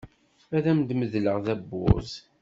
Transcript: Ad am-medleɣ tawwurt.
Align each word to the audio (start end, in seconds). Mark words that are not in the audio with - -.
Ad 0.55 0.65
am-medleɣ 0.71 1.37
tawwurt. 1.45 2.13